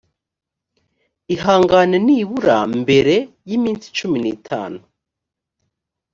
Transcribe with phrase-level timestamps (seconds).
[1.33, 3.15] ihangane nibura mbere
[3.47, 4.79] y iminsi cumi nitanu